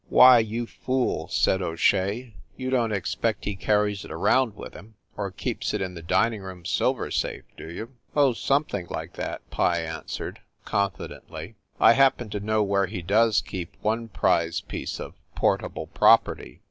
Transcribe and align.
"Why, 0.09 0.39
you 0.39 0.65
fool," 0.65 1.27
said 1.27 1.61
O 1.61 1.75
Shea, 1.75 2.33
"you 2.57 2.71
don 2.71 2.89
t 2.89 2.95
expect 2.95 3.45
he 3.45 3.55
carries 3.55 4.03
it 4.03 4.09
around 4.09 4.55
with 4.55 4.73
him, 4.73 4.95
or 5.15 5.29
keeps 5.29 5.75
it 5.75 5.79
in 5.79 5.93
the 5.93 6.01
dining 6.01 6.41
room 6.41 6.65
silver 6.65 7.11
safe, 7.11 7.43
do 7.55 7.69
you?" 7.69 7.91
"Oh, 8.15 8.33
something 8.33 8.87
like 8.89 9.13
that," 9.13 9.47
Pye 9.51 9.83
answered, 9.83 10.39
confi 10.65 11.07
dently. 11.07 11.53
"I 11.79 11.93
happen 11.93 12.31
to 12.31 12.39
know 12.39 12.63
where 12.63 12.87
he 12.87 13.03
does 13.03 13.41
keep 13.41 13.77
one 13.83 14.07
prize 14.07 14.59
piece 14.61 14.99
of 14.99 15.13
portable 15.35 15.85
property." 15.85 16.59